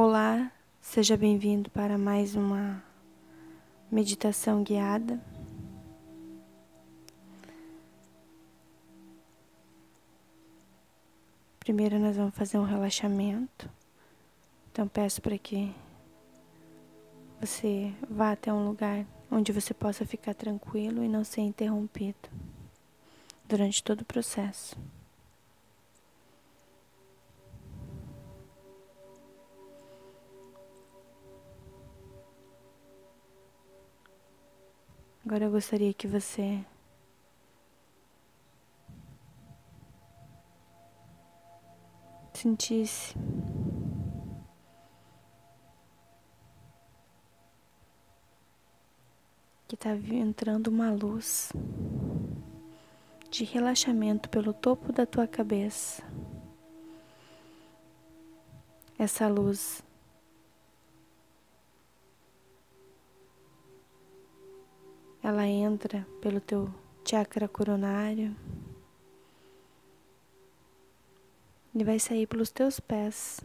Olá, 0.00 0.52
seja 0.80 1.16
bem-vindo 1.16 1.70
para 1.70 1.98
mais 1.98 2.36
uma 2.36 2.80
meditação 3.90 4.62
guiada. 4.62 5.20
Primeiro 11.58 11.98
nós 11.98 12.16
vamos 12.16 12.32
fazer 12.36 12.58
um 12.58 12.62
relaxamento. 12.62 13.68
Então 14.70 14.86
peço 14.86 15.20
para 15.20 15.36
que 15.36 15.74
você 17.40 17.92
vá 18.08 18.30
até 18.30 18.52
um 18.52 18.68
lugar 18.68 19.04
onde 19.28 19.50
você 19.50 19.74
possa 19.74 20.06
ficar 20.06 20.34
tranquilo 20.34 21.02
e 21.02 21.08
não 21.08 21.24
ser 21.24 21.40
interrompido 21.40 22.30
durante 23.48 23.82
todo 23.82 24.02
o 24.02 24.04
processo. 24.04 24.76
Agora 35.28 35.44
eu 35.44 35.50
gostaria 35.50 35.92
que 35.92 36.06
você 36.08 36.64
sentisse 42.32 43.14
que 49.68 49.74
está 49.74 49.94
entrando 49.94 50.68
uma 50.68 50.90
luz 50.90 51.52
de 53.30 53.44
relaxamento 53.44 54.30
pelo 54.30 54.54
topo 54.54 54.94
da 54.94 55.04
tua 55.04 55.28
cabeça. 55.28 56.02
Essa 58.98 59.28
luz 59.28 59.82
ela 65.28 65.46
entra 65.46 66.06
pelo 66.22 66.40
teu 66.40 66.72
chakra 67.04 67.46
coronário 67.46 68.34
e 71.74 71.84
vai 71.84 71.98
sair 71.98 72.26
pelos 72.26 72.50
teus 72.50 72.80
pés. 72.80 73.38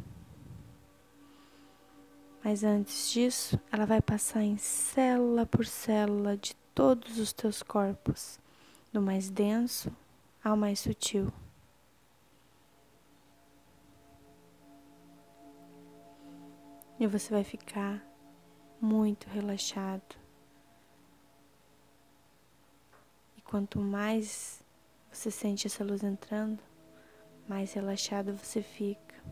Mas 2.41 2.63
antes 2.63 3.11
disso, 3.11 3.59
ela 3.69 3.85
vai 3.85 4.01
passar 4.01 4.43
em 4.43 4.57
célula 4.57 5.45
por 5.45 5.65
célula 5.65 6.37
de 6.37 6.55
todos 6.73 7.19
os 7.19 7.33
teus 7.33 7.61
corpos, 7.61 8.39
do 8.93 9.01
mais 9.01 9.29
denso 9.29 9.91
ao 10.41 10.55
mais 10.55 10.79
sutil. 10.79 11.33
E 16.97 17.05
você 17.05 17.29
vai 17.29 17.43
ficar 17.43 18.01
muito 18.79 19.27
relaxado. 19.27 20.22
Quanto 23.53 23.77
mais 23.77 24.63
você 25.11 25.29
sente 25.29 25.67
essa 25.67 25.83
luz 25.83 26.03
entrando, 26.03 26.59
mais 27.47 27.71
relaxado 27.71 28.35
você 28.35 28.63
fica. 28.63 29.23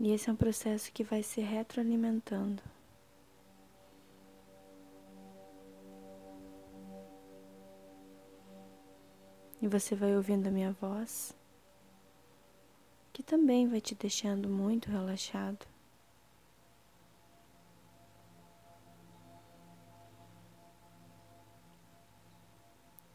E 0.00 0.10
esse 0.10 0.30
é 0.30 0.32
um 0.32 0.36
processo 0.36 0.90
que 0.92 1.04
vai 1.04 1.22
se 1.22 1.42
retroalimentando. 1.42 2.62
E 9.60 9.68
você 9.68 9.94
vai 9.94 10.16
ouvindo 10.16 10.46
a 10.46 10.50
minha 10.50 10.72
voz, 10.72 11.36
que 13.12 13.22
também 13.22 13.68
vai 13.68 13.82
te 13.82 13.94
deixando 13.94 14.48
muito 14.48 14.90
relaxado. 14.90 15.73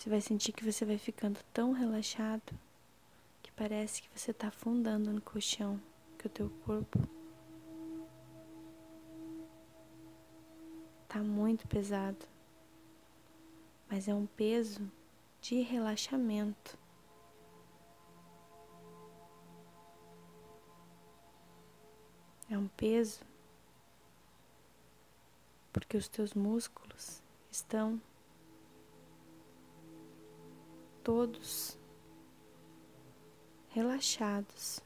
Você 0.10 0.14
vai 0.14 0.22
sentir 0.22 0.54
que 0.54 0.66
você 0.66 0.84
vai 0.86 0.98
ficando 0.98 1.40
tão 1.54 1.72
relaxado 1.72 2.52
que 3.44 3.52
parece 3.52 4.02
que 4.02 4.10
você 4.10 4.32
está 4.32 4.48
afundando 4.48 5.14
no 5.14 5.22
colchão, 5.22 5.80
que 6.18 6.26
o 6.26 6.30
teu 6.32 6.50
corpo 6.66 6.98
está 11.04 11.20
muito 11.20 11.68
pesado. 11.68 12.26
Mas 13.88 14.08
é 14.08 14.16
um 14.16 14.26
peso 14.26 14.82
de 15.44 15.62
relaxamento. 15.62 16.76
É 22.50 22.58
um 22.58 22.68
peso 22.70 23.22
porque 25.72 25.96
os 25.96 26.08
teus 26.08 26.34
músculos 26.34 27.22
estão 27.52 28.02
todos 31.10 31.76
relaxados. 33.70 34.80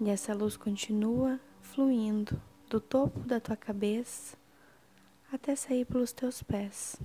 E 0.00 0.08
essa 0.08 0.32
luz 0.32 0.56
continua 0.56 1.40
fluindo 1.60 2.40
do 2.70 2.80
topo 2.80 3.18
da 3.18 3.40
tua 3.40 3.56
cabeça 3.56 4.36
até 5.32 5.56
sair 5.56 5.84
pelos 5.84 6.12
teus 6.12 6.40
pés. 6.40 6.96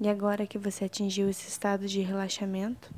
E 0.00 0.08
agora 0.08 0.48
que 0.48 0.58
você 0.58 0.86
atingiu 0.86 1.30
esse 1.30 1.46
estado 1.46 1.86
de 1.86 2.00
relaxamento, 2.00 2.92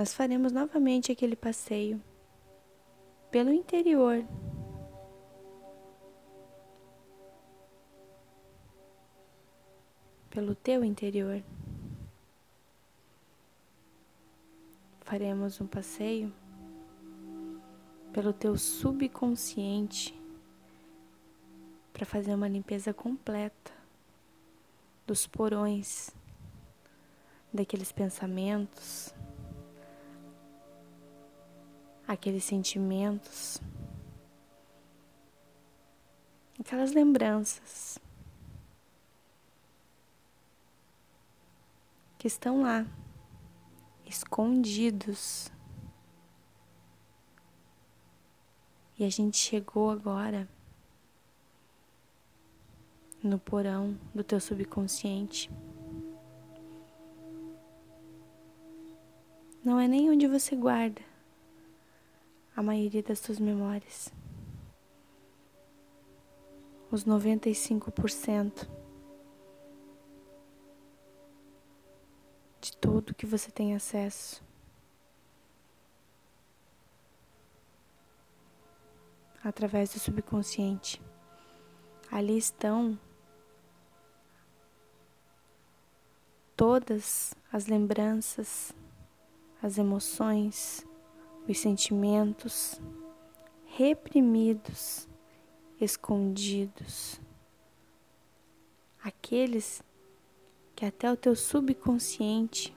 nós 0.00 0.14
faremos 0.14 0.50
novamente 0.50 1.12
aquele 1.12 1.36
passeio 1.36 2.02
pelo 3.30 3.52
interior. 3.52 4.24
Pelo 10.30 10.54
teu 10.54 10.82
interior. 10.82 11.44
Faremos 15.02 15.60
um 15.60 15.66
passeio 15.66 16.32
pelo 18.10 18.32
teu 18.32 18.56
subconsciente 18.56 20.18
para 21.92 22.06
fazer 22.06 22.34
uma 22.34 22.48
limpeza 22.48 22.94
completa 22.94 23.70
dos 25.06 25.26
porões 25.26 26.08
daqueles 27.52 27.92
pensamentos, 27.92 29.12
aqueles 32.12 32.42
sentimentos, 32.42 33.60
aquelas 36.58 36.90
lembranças 36.90 38.00
que 42.18 42.26
estão 42.26 42.62
lá, 42.62 42.84
escondidos. 44.04 45.52
E 48.98 49.04
a 49.04 49.08
gente 49.08 49.36
chegou 49.36 49.88
agora 49.88 50.48
no 53.22 53.38
porão 53.38 53.96
do 54.12 54.24
teu 54.24 54.40
subconsciente. 54.40 55.48
Não 59.64 59.78
é 59.78 59.86
nem 59.86 60.10
onde 60.10 60.26
você 60.26 60.56
guarda, 60.56 61.09
a 62.60 62.62
maioria 62.62 63.02
das 63.02 63.18
suas 63.18 63.38
memórias. 63.38 64.12
Os 66.90 67.06
95% 67.06 68.68
de 72.60 72.76
tudo 72.76 73.14
que 73.14 73.24
você 73.24 73.50
tem 73.50 73.74
acesso. 73.74 74.44
Através 79.42 79.94
do 79.94 79.98
subconsciente. 79.98 81.00
Ali 82.12 82.36
estão 82.36 82.98
todas 86.54 87.34
as 87.50 87.66
lembranças, 87.66 88.74
as 89.62 89.78
emoções, 89.78 90.84
os 91.50 91.58
sentimentos 91.58 92.80
reprimidos, 93.66 95.08
escondidos, 95.80 97.20
aqueles 99.02 99.82
que 100.76 100.84
até 100.84 101.10
o 101.10 101.16
teu 101.16 101.34
subconsciente 101.34 102.76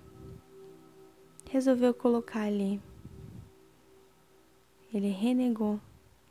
resolveu 1.51 1.93
colocar 1.93 2.41
ali. 2.41 2.81
Ele 4.91 5.09
renegou, 5.09 5.79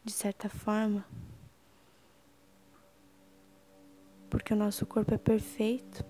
de 0.05 0.12
certa 0.12 0.49
forma, 0.49 1.06
porque 4.29 4.53
o 4.53 4.56
nosso 4.56 4.85
corpo 4.85 5.15
é 5.15 5.19
perfeito 5.19 6.05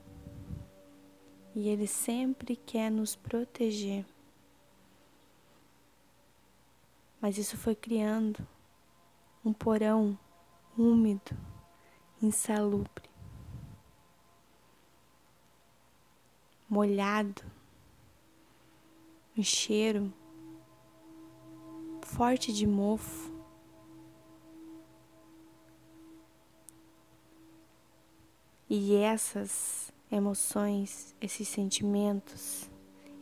e 1.54 1.68
ele 1.68 1.86
sempre 1.86 2.56
quer 2.56 2.90
nos 2.90 3.14
proteger. 3.14 4.06
Mas 7.22 7.38
isso 7.38 7.56
foi 7.56 7.76
criando 7.76 8.44
um 9.44 9.52
porão 9.52 10.18
úmido, 10.76 11.30
insalubre, 12.20 13.08
molhado, 16.68 17.44
um 19.38 19.42
cheiro 19.44 20.12
forte 22.02 22.52
de 22.52 22.66
mofo. 22.66 23.30
E 28.68 28.96
essas 28.96 29.92
emoções, 30.10 31.14
esses 31.20 31.46
sentimentos, 31.46 32.68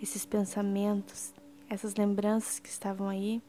esses 0.00 0.24
pensamentos, 0.24 1.34
essas 1.68 1.94
lembranças 1.96 2.58
que 2.58 2.68
estavam 2.70 3.06
aí, 3.06 3.42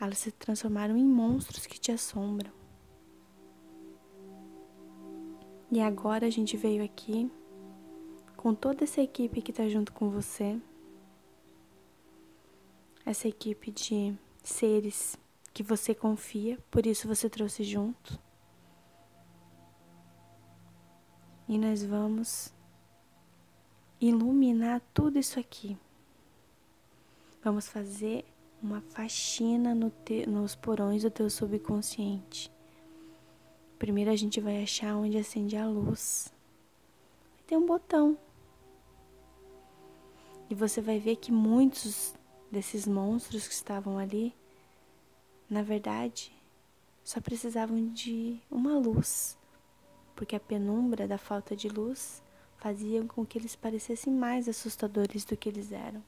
elas 0.00 0.18
se 0.18 0.32
transformaram 0.32 0.96
em 0.96 1.04
monstros 1.04 1.66
que 1.66 1.78
te 1.78 1.92
assombram. 1.92 2.50
E 5.70 5.80
agora 5.80 6.26
a 6.26 6.30
gente 6.30 6.56
veio 6.56 6.82
aqui 6.82 7.30
com 8.36 8.54
toda 8.54 8.84
essa 8.84 9.02
equipe 9.02 9.42
que 9.42 9.50
está 9.50 9.68
junto 9.68 9.92
com 9.92 10.08
você, 10.08 10.58
essa 13.04 13.28
equipe 13.28 13.70
de 13.70 14.16
seres 14.42 15.16
que 15.52 15.62
você 15.62 15.94
confia, 15.94 16.58
por 16.70 16.86
isso 16.86 17.06
você 17.06 17.28
trouxe 17.28 17.62
junto. 17.62 18.18
E 21.46 21.58
nós 21.58 21.84
vamos 21.84 22.54
iluminar 24.00 24.80
tudo 24.94 25.18
isso 25.18 25.38
aqui. 25.38 25.76
Vamos 27.42 27.68
fazer 27.68 28.24
uma 28.62 28.80
faxina 28.80 29.74
no 29.74 29.90
te, 29.90 30.26
nos 30.26 30.54
porões 30.54 31.02
do 31.02 31.10
teu 31.10 31.30
subconsciente. 31.30 32.50
Primeiro 33.78 34.10
a 34.10 34.16
gente 34.16 34.40
vai 34.40 34.62
achar 34.62 34.94
onde 34.94 35.16
acende 35.16 35.56
a 35.56 35.66
luz. 35.66 36.32
Tem 37.46 37.56
um 37.56 37.66
botão. 37.66 38.18
E 40.50 40.54
você 40.54 40.80
vai 40.80 40.98
ver 40.98 41.16
que 41.16 41.32
muitos 41.32 42.14
desses 42.50 42.86
monstros 42.86 43.46
que 43.46 43.54
estavam 43.54 43.98
ali, 43.98 44.34
na 45.48 45.62
verdade, 45.62 46.32
só 47.02 47.20
precisavam 47.20 47.88
de 47.92 48.38
uma 48.50 48.76
luz, 48.76 49.38
porque 50.14 50.36
a 50.36 50.40
penumbra 50.40 51.08
da 51.08 51.16
falta 51.16 51.56
de 51.56 51.68
luz 51.68 52.22
fazia 52.58 53.02
com 53.04 53.24
que 53.24 53.38
eles 53.38 53.56
parecessem 53.56 54.12
mais 54.12 54.48
assustadores 54.48 55.24
do 55.24 55.36
que 55.36 55.48
eles 55.48 55.72
eram. 55.72 56.02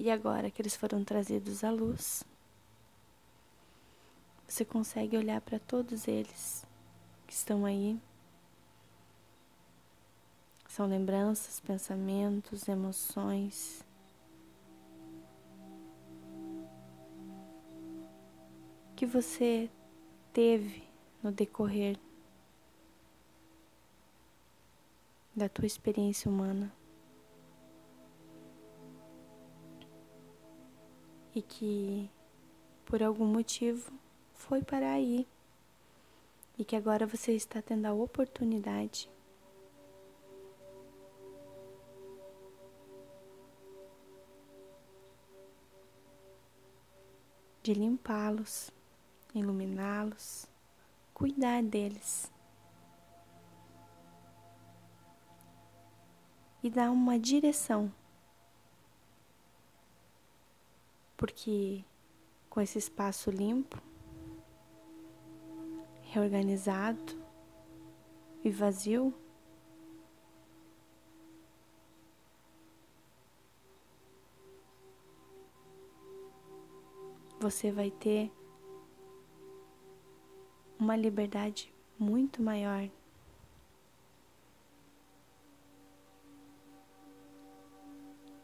E 0.00 0.12
agora 0.12 0.48
que 0.48 0.62
eles 0.62 0.76
foram 0.76 1.02
trazidos 1.02 1.64
à 1.64 1.72
luz, 1.72 2.22
você 4.46 4.64
consegue 4.64 5.16
olhar 5.16 5.40
para 5.40 5.58
todos 5.58 6.06
eles 6.06 6.64
que 7.26 7.32
estão 7.32 7.64
aí. 7.64 7.98
São 10.68 10.86
lembranças, 10.86 11.58
pensamentos, 11.58 12.68
emoções. 12.68 13.84
Que 18.94 19.04
você 19.04 19.68
teve 20.32 20.84
no 21.20 21.32
decorrer 21.32 21.98
da 25.34 25.48
tua 25.48 25.66
experiência 25.66 26.30
humana. 26.30 26.77
E 31.38 31.42
que 31.42 32.10
por 32.84 33.00
algum 33.00 33.26
motivo 33.26 33.92
foi 34.34 34.60
para 34.60 34.90
aí. 34.90 35.26
E 36.58 36.64
que 36.64 36.74
agora 36.74 37.06
você 37.06 37.32
está 37.32 37.62
tendo 37.62 37.86
a 37.86 37.92
oportunidade 37.92 39.08
de 47.62 47.72
limpá-los, 47.72 48.72
iluminá-los, 49.32 50.48
cuidar 51.14 51.62
deles. 51.62 52.32
E 56.60 56.68
dar 56.68 56.90
uma 56.90 57.16
direção 57.16 57.92
porque 61.18 61.84
com 62.48 62.60
esse 62.60 62.78
espaço 62.78 63.28
limpo, 63.28 63.76
reorganizado 66.02 67.20
e 68.44 68.50
vazio, 68.50 69.12
você 77.40 77.72
vai 77.72 77.90
ter 77.90 78.32
uma 80.78 80.96
liberdade 80.96 81.74
muito 81.98 82.40
maior. 82.40 82.88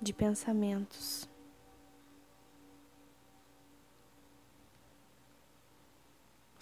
De 0.02 0.12
pensamentos. 0.12 1.32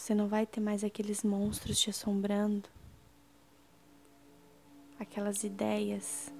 Você 0.02 0.16
não 0.16 0.26
vai 0.26 0.44
ter 0.44 0.58
mais 0.58 0.82
aqueles 0.82 1.22
monstros 1.22 1.78
te 1.78 1.88
assombrando, 1.88 2.68
aquelas 4.98 5.44
ideias 5.44 6.34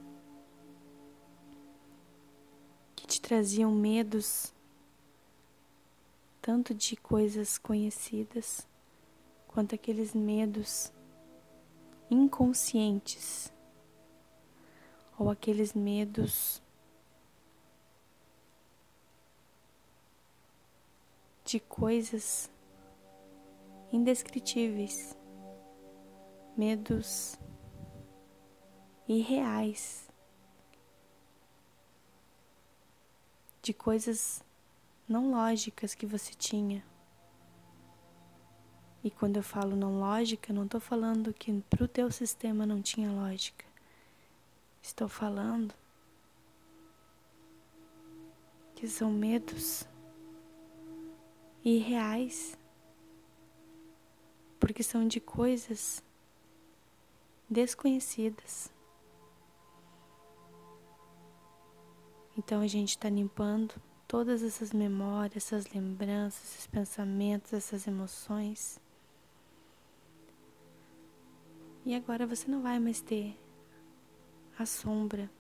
que 2.97 3.07
te 3.07 3.21
traziam 3.21 3.71
medos, 3.71 4.53
tanto 6.41 6.75
de 6.75 6.97
coisas 6.97 7.57
conhecidas, 7.57 8.67
quanto 9.47 9.77
aqueles 9.77 10.13
medos 10.13 10.93
inconscientes, 12.11 13.53
ou 15.17 15.31
aqueles 15.31 15.73
medos 15.73 16.61
de 21.45 21.61
coisas 21.61 22.51
indescritíveis, 23.93 25.17
medos 26.57 27.39
irreais 29.07 30.09
de 33.61 33.73
coisas 33.75 34.43
não 35.07 35.31
lógicas 35.31 35.95
que 35.95 36.07
você 36.07 36.33
tinha. 36.35 36.83
E 39.05 39.11
quando 39.11 39.37
eu 39.37 39.43
falo 39.43 39.77
não 39.77 40.01
lógica, 40.01 40.53
não 40.53 40.65
estou 40.65 40.81
falando 40.81 41.35
que 41.35 41.53
para 41.69 41.85
o 41.85 41.89
teu 41.89 42.11
sistema 42.11 42.65
não 42.65 42.81
tinha 42.81 43.11
lógica. 43.11 43.65
Estou 44.81 45.09
falando 45.09 45.75
que 48.75 48.89
são 48.89 49.13
medos 49.13 49.87
irreais 51.65 52.57
porque 54.73 54.83
são 54.83 55.07
de 55.07 55.21
coisas 55.21 56.03
desconhecidas. 57.47 58.73
Então 62.39 62.63
a 62.63 62.67
gente 62.67 62.89
está 62.89 63.11
limpando 63.11 63.75
todas 64.09 64.43
essas 64.43 64.73
memórias, 64.73 65.45
essas 65.45 65.67
lembranças, 65.75 66.43
esses 66.45 66.67
pensamentos, 66.67 67.53
essas 67.53 67.87
emoções. 67.87 68.81
E 71.85 71.95
agora 71.95 72.27
você 72.27 72.51
não 72.51 72.63
vai 72.63 72.79
mais 72.79 73.03
ter 73.03 73.39
a 74.59 74.65
sombra 74.65 75.31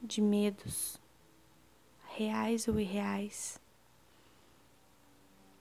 de 0.00 0.20
medos 0.20 0.96
reais 2.14 2.68
ou 2.68 2.78
irreais 2.78 3.60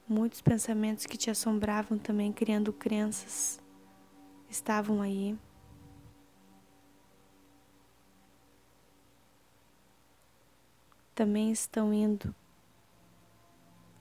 Muitos 0.08 0.42
pensamentos 0.42 1.06
que 1.06 1.18
te 1.18 1.30
assombravam 1.30 1.98
também, 1.98 2.32
criando 2.32 2.72
crenças, 2.72 3.60
estavam 4.50 5.02
aí. 5.02 5.38
também 11.16 11.50
estão 11.50 11.94
indo 11.94 12.36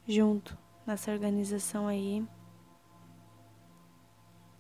junto 0.07 0.59
nessa 0.85 1.13
organização 1.13 1.87
aí. 1.87 2.27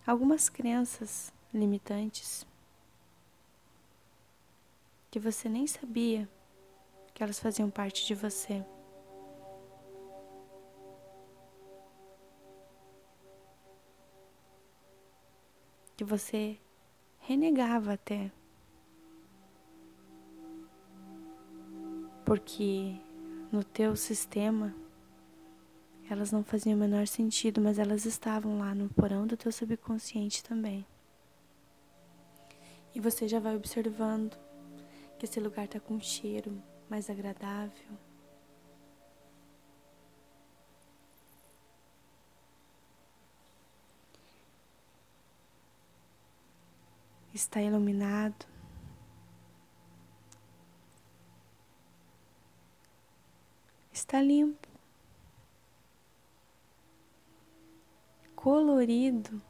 Algumas 0.06 0.48
crenças 0.48 1.32
limitantes 1.52 2.46
que 5.10 5.18
você 5.18 5.48
nem 5.48 5.66
sabia 5.66 6.28
que 7.12 7.22
elas 7.22 7.40
faziam 7.40 7.68
parte 7.70 8.06
de 8.06 8.14
você. 8.14 8.64
Que 15.96 16.04
você 16.04 16.58
renegava 17.18 17.92
até. 17.92 18.30
Porque 22.24 22.96
no 23.52 23.62
teu 23.62 23.94
sistema 23.94 24.74
elas 26.08 26.30
não 26.30 26.44
faziam 26.44 26.76
o 26.76 26.80
menor 26.80 27.06
sentido, 27.06 27.60
mas 27.60 27.78
elas 27.78 28.04
estavam 28.04 28.58
lá 28.58 28.74
no 28.74 28.88
porão 28.90 29.26
do 29.26 29.36
teu 29.36 29.50
subconsciente 29.50 30.42
também. 30.44 30.86
E 32.94 33.00
você 33.00 33.26
já 33.26 33.40
vai 33.40 33.56
observando 33.56 34.36
que 35.18 35.24
esse 35.24 35.40
lugar 35.40 35.64
está 35.64 35.80
com 35.80 35.94
um 35.94 36.00
cheiro 36.00 36.62
mais 36.88 37.08
agradável. 37.08 37.98
Está 47.34 47.60
iluminado. 47.60 48.46
Está 53.92 54.22
limpo. 54.22 54.68
Colorido. 58.36 59.42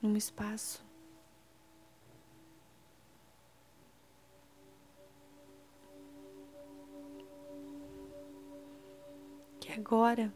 num 0.00 0.16
espaço 0.16 0.84
que 9.60 9.72
agora 9.72 10.32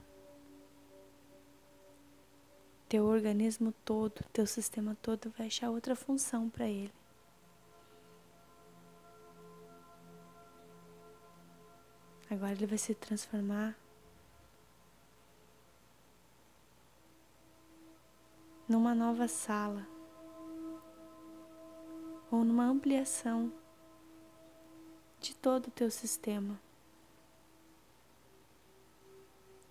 teu 2.93 3.07
organismo 3.07 3.73
todo, 3.87 4.23
teu 4.35 4.47
sistema 4.47 4.95
todo 5.01 5.31
vai 5.31 5.47
achar 5.47 5.71
outra 5.71 5.97
função 5.97 6.51
para 6.51 6.69
ele. 6.69 6.93
Agora 12.29 12.53
ele 12.53 12.67
vai 12.67 12.77
se 12.77 12.95
transformar 12.95 13.75
numa 18.69 18.95
nova 18.95 19.27
sala 19.27 19.89
ou 22.31 22.45
numa 22.45 22.67
ampliação 22.67 23.51
de 25.19 25.35
todo 25.35 25.69
o 25.69 25.71
teu 25.71 25.91
sistema. 25.91 26.61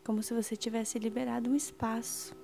Como 0.03 0.23
se 0.23 0.33
você 0.33 0.57
tivesse 0.57 0.97
liberado 0.97 1.51
um 1.51 1.55
espaço 1.55 2.40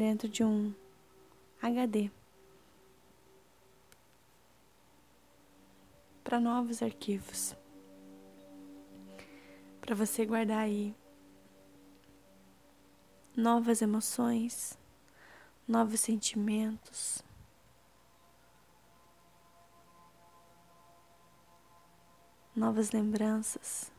dentro 0.00 0.26
de 0.30 0.42
um 0.42 0.74
HD 1.60 2.10
para 6.24 6.40
novos 6.40 6.82
arquivos. 6.82 7.54
Para 9.78 9.94
você 9.94 10.24
guardar 10.24 10.60
aí 10.60 10.96
novas 13.36 13.82
emoções, 13.82 14.78
novos 15.68 16.00
sentimentos. 16.00 17.22
Novas 22.56 22.90
lembranças. 22.90 23.92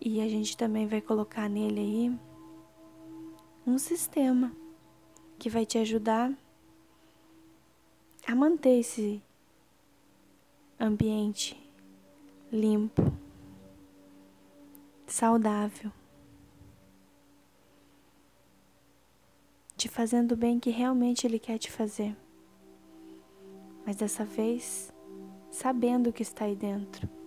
E 0.00 0.20
a 0.20 0.28
gente 0.28 0.56
também 0.56 0.86
vai 0.86 1.00
colocar 1.02 1.48
nele 1.48 1.80
aí 1.80 2.18
um 3.66 3.76
sistema 3.76 4.50
que 5.38 5.50
vai 5.50 5.66
te 5.66 5.76
ajudar 5.76 6.32
a 8.26 8.34
manter 8.34 8.78
esse 8.78 9.22
ambiente 10.78 11.60
limpo 12.50 13.12
saudável, 15.06 15.92
te 19.76 19.88
fazendo 19.88 20.32
o 20.32 20.36
bem 20.36 20.58
que 20.58 20.70
realmente 20.70 21.26
Ele 21.26 21.38
quer 21.38 21.58
te 21.58 21.70
fazer, 21.70 22.16
mas 23.84 23.96
dessa 23.96 24.24
vez 24.24 24.92
sabendo 25.50 26.08
o 26.08 26.12
que 26.12 26.22
está 26.22 26.46
aí 26.46 26.56
dentro. 26.56 27.19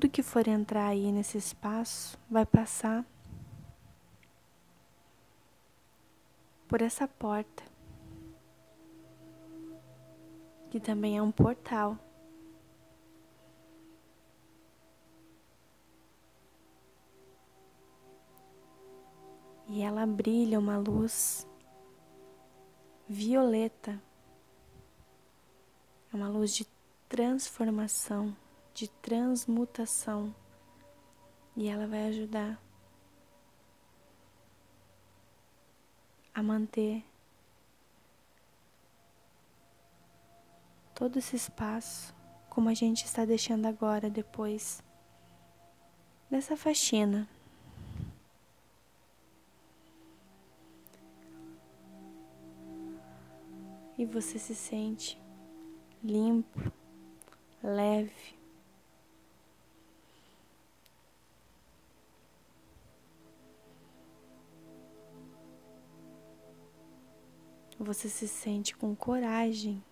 Tudo 0.00 0.12
que 0.12 0.22
for 0.22 0.46
entrar 0.46 0.86
aí 0.86 1.10
nesse 1.10 1.36
espaço 1.36 2.16
vai 2.30 2.46
passar 2.46 3.04
por 6.68 6.80
essa 6.80 7.08
porta, 7.08 7.64
que 10.70 10.78
também 10.78 11.18
é 11.18 11.20
um 11.20 11.32
portal. 11.32 11.98
E 19.66 19.82
ela 19.82 20.06
brilha 20.06 20.60
uma 20.60 20.78
luz 20.78 21.44
violeta. 23.08 24.00
É 26.12 26.16
uma 26.16 26.28
luz 26.28 26.54
de 26.54 26.64
transformação, 27.08 28.32
de 28.78 28.86
transmutação. 28.86 30.32
E 31.56 31.68
ela 31.68 31.84
vai 31.88 32.06
ajudar 32.06 32.62
a 36.32 36.40
manter 36.40 37.04
todo 40.94 41.18
esse 41.18 41.34
espaço 41.34 42.14
como 42.48 42.68
a 42.68 42.74
gente 42.74 43.04
está 43.04 43.24
deixando 43.24 43.66
agora 43.66 44.08
depois 44.08 44.80
dessa 46.30 46.56
faxina. 46.56 47.28
E 53.98 54.04
você 54.04 54.38
se 54.38 54.54
sente 54.54 55.20
limpo, 56.00 56.72
leve, 57.60 58.37
você 67.78 68.08
se 68.08 68.26
sente 68.26 68.76
com 68.76 68.94
coragem, 68.94 69.82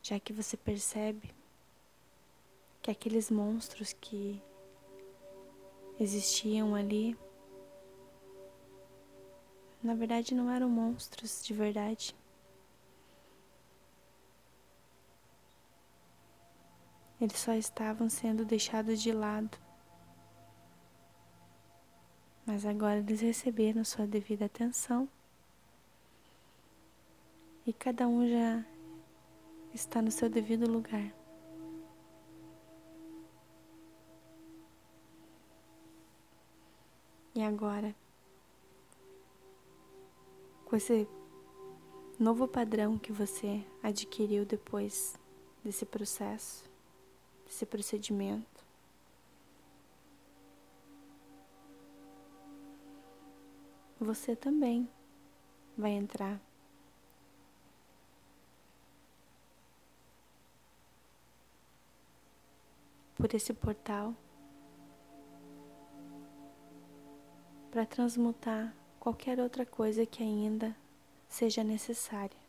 já 0.00 0.20
que 0.20 0.32
você 0.32 0.56
percebe 0.56 1.34
que 2.80 2.90
aqueles 2.90 3.28
monstros 3.28 3.92
que 3.92 4.40
existiam 5.98 6.76
ali, 6.76 7.18
na 9.82 9.94
verdade 9.94 10.32
não 10.32 10.48
eram 10.48 10.68
monstros 10.68 11.44
de 11.44 11.52
verdade. 11.52 12.14
Eles 17.20 17.38
só 17.38 17.54
estavam 17.54 18.08
sendo 18.08 18.44
deixados 18.44 19.02
de 19.02 19.10
lado. 19.10 19.58
Mas 22.44 22.64
agora 22.64 22.98
eles 22.98 23.22
receberam 23.22 23.82
sua 23.82 24.06
devida 24.06 24.44
atenção 24.44 25.08
e 27.66 27.72
cada 27.72 28.06
um 28.06 28.28
já 28.28 28.64
está 29.74 30.00
no 30.00 30.10
seu 30.10 30.30
devido 30.30 30.70
lugar. 30.70 31.12
E 37.34 37.42
agora, 37.42 37.94
com 40.64 40.76
esse 40.76 41.06
novo 42.18 42.48
padrão 42.48 42.98
que 42.98 43.12
você 43.12 43.62
adquiriu 43.82 44.46
depois 44.46 45.18
desse 45.62 45.84
processo, 45.84 46.64
desse 47.44 47.66
procedimento. 47.66 48.64
Você 54.00 54.34
também 54.36 54.88
vai 55.76 55.90
entrar 55.90 56.40
por 63.16 63.34
esse 63.34 63.52
portal 63.52 64.14
para 67.70 67.84
transmutar 67.84 68.74
qualquer 69.00 69.40
outra 69.40 69.66
coisa 69.66 70.06
que 70.06 70.22
ainda 70.22 70.76
seja 71.28 71.64
necessária. 71.64 72.46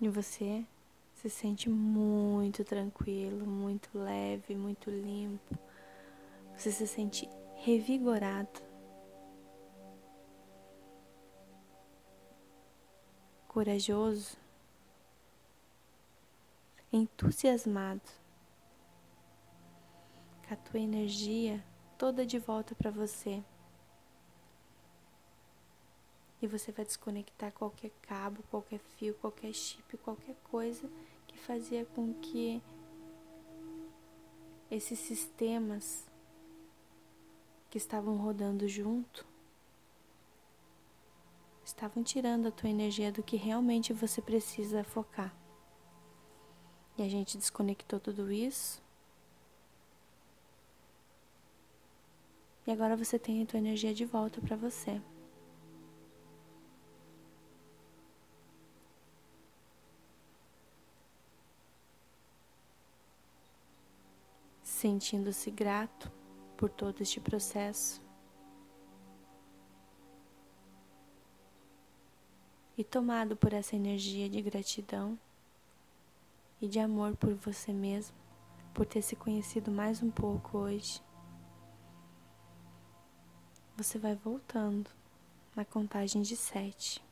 E 0.00 0.08
você 0.08 0.66
se 1.14 1.30
sente 1.30 1.70
muito 1.70 2.62
tranquilo, 2.62 3.46
muito 3.46 3.88
leve, 3.94 4.54
muito 4.54 4.90
limpo. 4.90 5.58
Você 6.54 6.70
se 6.70 6.86
sente 6.86 7.26
revigorado. 7.56 8.73
Corajoso 13.54 14.36
entusiasmado, 16.92 18.02
com 20.44 20.54
a 20.54 20.56
tua 20.56 20.80
energia 20.80 21.64
toda 21.96 22.26
de 22.26 22.36
volta 22.36 22.74
para 22.74 22.90
você. 22.90 23.44
E 26.42 26.48
você 26.48 26.72
vai 26.72 26.84
desconectar 26.84 27.52
qualquer 27.52 27.92
cabo, 28.02 28.42
qualquer 28.50 28.80
fio, 28.80 29.14
qualquer 29.20 29.52
chip, 29.52 29.98
qualquer 29.98 30.34
coisa 30.50 30.90
que 31.28 31.38
fazia 31.38 31.84
com 31.94 32.12
que 32.12 32.60
esses 34.68 34.98
sistemas 34.98 36.10
que 37.70 37.78
estavam 37.78 38.16
rodando 38.16 38.66
junto 38.66 39.24
estavam 41.64 42.02
tirando 42.02 42.48
a 42.48 42.50
tua 42.50 42.68
energia 42.68 43.10
do 43.10 43.22
que 43.22 43.36
realmente 43.36 43.92
você 43.92 44.20
precisa 44.20 44.84
focar. 44.84 45.34
E 46.96 47.02
a 47.02 47.08
gente 47.08 47.38
desconectou 47.38 47.98
tudo 47.98 48.30
isso. 48.30 48.82
E 52.66 52.70
agora 52.70 52.96
você 52.96 53.18
tem 53.18 53.42
a 53.42 53.46
tua 53.46 53.58
energia 53.58 53.92
de 53.94 54.04
volta 54.04 54.40
para 54.40 54.56
você. 54.56 55.00
Sentindo-se 64.62 65.50
grato 65.50 66.12
por 66.56 66.68
todo 66.68 67.00
este 67.00 67.20
processo. 67.20 68.03
E 72.76 72.82
tomado 72.82 73.36
por 73.36 73.52
essa 73.52 73.76
energia 73.76 74.28
de 74.28 74.42
gratidão 74.42 75.18
e 76.60 76.66
de 76.66 76.78
amor 76.78 77.16
por 77.16 77.34
você 77.34 77.72
mesmo, 77.72 78.16
por 78.72 78.86
ter 78.86 79.02
se 79.02 79.14
conhecido 79.14 79.70
mais 79.70 80.02
um 80.02 80.10
pouco 80.10 80.58
hoje. 80.58 81.00
Você 83.76 83.98
vai 83.98 84.14
voltando 84.14 84.88
na 85.54 85.64
contagem 85.64 86.22
de 86.22 86.36
sete. 86.36 87.02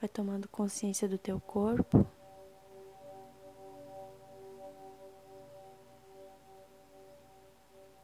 Vai 0.00 0.08
tomando 0.08 0.48
consciência 0.48 1.08
do 1.08 1.18
teu 1.18 1.40
corpo. 1.40 2.06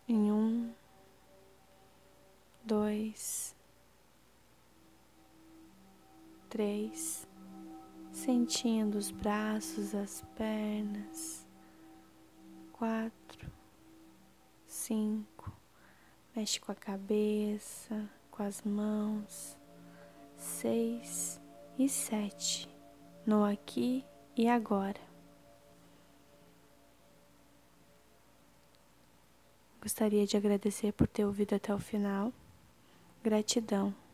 Em 0.09 0.33
um, 0.33 0.73
dois, 2.65 3.46
três 6.57 7.29
sentindo 8.11 8.97
os 8.97 9.11
braços, 9.11 9.95
as 9.95 10.25
pernas. 10.35 11.47
Quatro, 12.73 13.53
cinco, 14.67 15.53
mexe 16.35 16.59
com 16.59 16.73
a 16.73 16.75
cabeça, 16.75 18.09
com 18.31 18.43
as 18.43 18.63
mãos. 18.63 19.55
Seis 20.39 21.39
e 21.79 21.91
sete, 21.91 22.67
no 23.27 23.45
aqui 23.45 24.03
e 24.35 24.49
agora. 24.49 25.01
Gostaria 29.83 30.27
de 30.27 30.39
agradecer 30.39 30.93
por 30.93 31.07
ter 31.07 31.27
ouvido 31.27 31.55
até 31.55 31.75
o 31.75 31.79
final. 31.79 32.33
Gratidão. 33.23 34.06